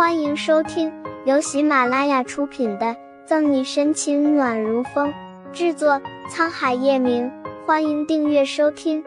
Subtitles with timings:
[0.00, 0.90] 欢迎收听
[1.26, 2.86] 由喜马拉雅出品的
[3.26, 5.12] 《赠你深情暖如风》，
[5.52, 7.30] 制作沧海夜明。
[7.66, 9.04] 欢迎订阅收听。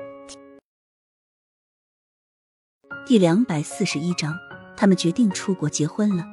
[3.08, 4.38] 第两百四十一章，
[4.78, 6.24] 他们决定出国结婚了。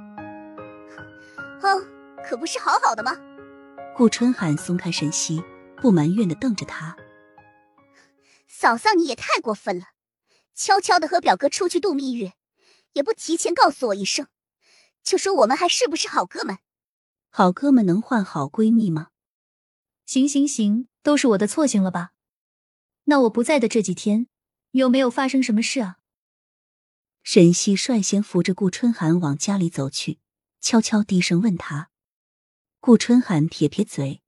[1.63, 1.83] 哼，
[2.23, 3.17] 可不是好好的吗？
[3.97, 5.43] 顾春寒松开沈西，
[5.79, 6.95] 不埋怨的瞪着他
[8.47, 9.87] ：“嫂嫂，你也太过分了，
[10.55, 12.35] 悄悄的和表哥出去度蜜月，
[12.93, 14.27] 也不提前告诉我一声。”
[15.03, 16.59] 就说我们还是不是好哥们？
[17.29, 19.09] 好哥们能换好闺蜜吗？
[20.05, 22.11] 行行行，都是我的错，行了吧？
[23.05, 24.27] 那我不在的这几天，
[24.73, 25.99] 有没有发生什么事啊？
[27.23, 30.19] 沈西率先扶着顾春寒往家里走去，
[30.61, 31.91] 悄悄低声问他。
[32.81, 34.23] 顾春寒撇撇嘴：“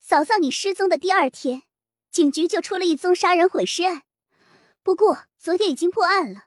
[0.00, 1.64] 嫂嫂，你失踪的第二天，
[2.10, 4.02] 警局就出了一宗杀人毁尸案，
[4.82, 6.46] 不过昨天已经破案了，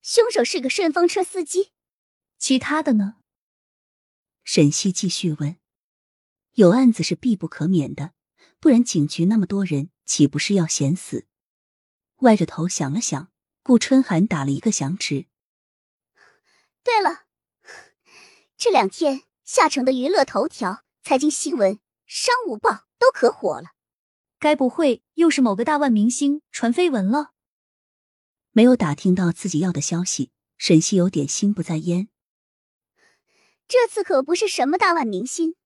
[0.00, 1.72] 凶手是个顺风车司机。”
[2.38, 3.16] 其他的呢？
[4.44, 5.56] 沈西继续问
[6.54, 8.12] ：“有案子是必不可免的，
[8.60, 11.26] 不然警局那么多人，岂不是要闲死？”
[12.20, 13.30] 歪着头想了想，
[13.62, 15.26] 顾春寒打了一个响指
[16.84, 17.24] ：“对了，
[18.56, 23.70] 这两天下城的娱乐头条、财经新闻、商务报都可火了，
[24.38, 27.32] 该不会又是某个大腕明星传绯闻了？”
[28.52, 32.08] 没有打听到自己要的消息，沈西有点心不在焉。
[33.68, 35.56] 这次可不是什么大腕明星。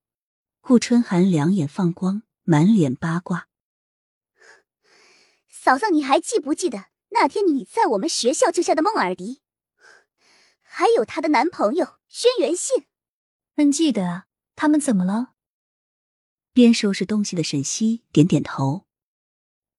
[0.61, 3.48] 顾春寒两眼放光，满脸八卦。
[5.48, 9.42] 嫂嫂，你还记不记得那天你在我们学校救下的孟尔迪，
[10.62, 12.87] 还有她的男朋友轩辕信？
[13.57, 14.27] 嗯，记得啊。
[14.57, 15.33] 他们怎么了？
[16.53, 18.87] 边收拾东西的沈西点点头。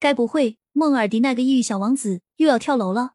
[0.00, 3.14] 该不会孟尔迪那个异域小王子又要跳楼了？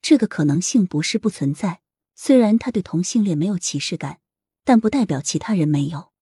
[0.00, 1.82] 这个可能性不是不存在。
[2.16, 4.20] 虽然他对同性恋没有歧视感，
[4.64, 6.12] 但不代表其他人没有。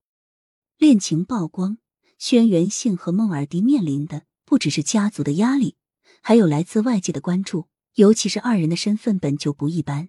[0.77, 1.79] 恋情曝光，
[2.19, 5.77] 轩辕信和孟尔迪面临的不只是家族的压力，
[6.21, 7.69] 还有来自外界的关注。
[7.95, 10.09] 尤其是二人的身份本就不一般。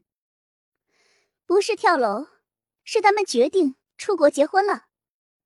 [1.46, 2.26] 不是跳楼，
[2.84, 4.88] 是他们决定出国结婚了。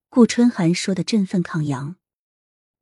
[0.08, 1.98] 顾春寒说的振奋抗扬，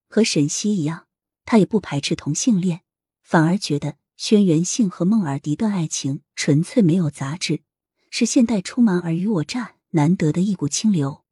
[0.07, 1.07] 和沈西一样，
[1.43, 2.81] 他也不排斥同性恋，
[3.23, 3.97] 反而觉得。
[4.17, 7.61] 轩辕信和孟尔迪的爱情纯粹没有杂质，
[8.09, 11.23] 是现代充满尔虞我诈难得的一股清流。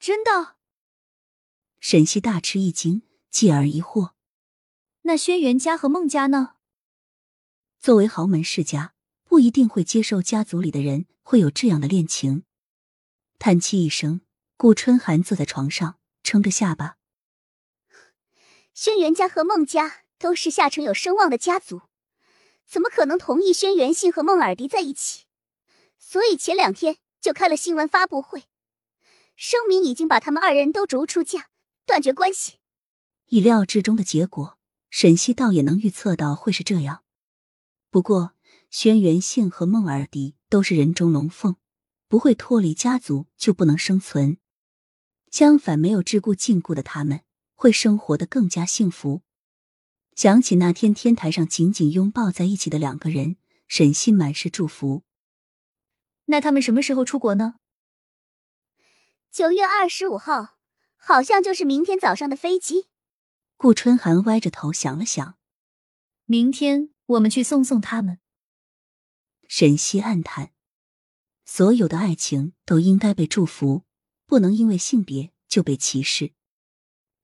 [0.00, 0.56] 真的？
[1.78, 4.14] 沈西大吃一惊，继而疑惑
[5.02, 6.56] ：“那轩辕家和孟家呢？”
[7.78, 12.42] 作为豪门世家，不一定会接受家族里的人会有这样的恋情。
[13.38, 14.22] 叹气一声，
[14.56, 16.96] 顾春寒坐在床上，撑着下巴
[18.74, 21.82] ：“轩辕家和孟家都是下城有声望的家族。”
[22.70, 25.24] 怎么可能同意轩辕信和孟尔迪在一起？
[25.98, 28.44] 所以前两天就开了新闻发布会，
[29.34, 31.48] 声明已经把他们二人都逐出家，
[31.84, 32.58] 断绝关系。
[33.26, 34.56] 意料之中的结果，
[34.88, 37.02] 沈西倒也能预测到会是这样。
[37.90, 38.34] 不过，
[38.70, 41.56] 轩辕信和孟尔迪都是人中龙凤，
[42.06, 44.38] 不会脱离家族就不能生存。
[45.32, 47.22] 相反，没有桎梏禁锢的他们，
[47.56, 49.22] 会生活的更加幸福。
[50.16, 53.36] 想起那天天台上紧紧拥抱在一起的两个人，
[53.68, 55.02] 沈西满是祝福。
[56.26, 57.54] 那他们什么时候出国呢？
[59.30, 60.58] 九月二十五号，
[60.96, 62.88] 好像就是明天早上的飞机。
[63.56, 65.38] 顾春寒歪着头想了想，
[66.26, 68.18] 明天我们去送送他们。
[69.48, 70.52] 沈西暗叹：
[71.46, 73.84] 所有的爱情都应该被祝福，
[74.26, 76.34] 不能因为性别就被歧视。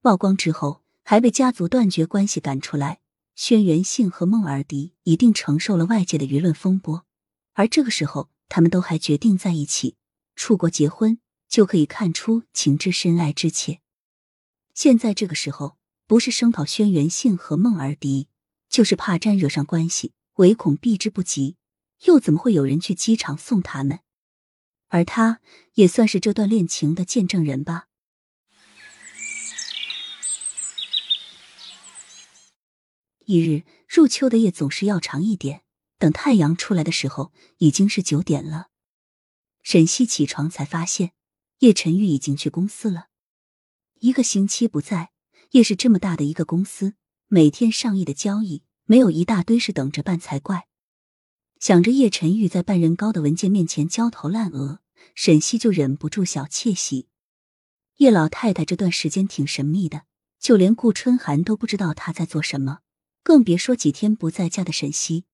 [0.01, 0.86] 曝光之后。
[1.09, 2.99] 还被家族断绝关系赶出来，
[3.33, 7.05] 轩辕信和孟尔迪一定承受了外界的舆论风波，
[7.53, 9.95] 而这个时候他们都还决定在一起
[10.35, 13.79] 出国结婚，就可以看出情之深爱之切。
[14.73, 18.27] 现在这个时候，不是声讨轩辕信和孟尔迪，
[18.67, 21.55] 就是怕沾惹上关系，唯恐避之不及，
[22.03, 23.99] 又怎么会有人去机场送他们？
[24.89, 25.39] 而他
[25.75, 27.86] 也算是这段恋情的见证人吧。
[33.27, 35.63] 一日入秋的夜总是要长一点，
[35.97, 38.67] 等太阳出来的时候已经是九点了。
[39.61, 41.11] 沈西起床才发现
[41.59, 43.07] 叶晨玉已经去公司了，
[43.99, 45.11] 一个星期不在，
[45.51, 46.93] 叶是这么大的一个公司，
[47.27, 50.69] 每天上亿的交易，没有一大堆事等着办才怪。
[51.59, 54.79] 想着叶晨玉在半人高的文件面前焦头烂额，
[55.15, 57.09] 沈西就忍不住小窃喜。
[57.97, 60.03] 叶老太太这段时间挺神秘的，
[60.39, 62.79] 就连顾春寒都不知道她在做什么。
[63.27, 65.25] 更别说几天不在家的沈西。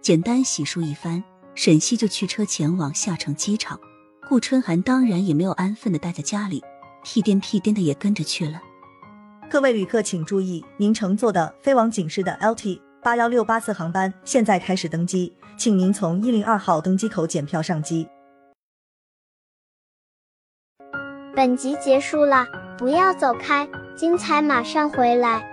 [0.00, 1.22] 简单洗漱一番，
[1.54, 3.78] 沈西就驱车前往下城机场。
[4.26, 6.64] 顾春寒当然也没有安分的待在家里，
[7.04, 8.62] 屁颠屁颠的也跟着去了。
[9.50, 18.08] 各位旅客请注意，您乘坐的飞往景市的 LT 八幺六八次航班现在开始登机，请您从一零二号登机口检票上机。
[21.36, 22.46] 本集结束了，
[22.78, 25.51] 不要走开，精彩马上回来。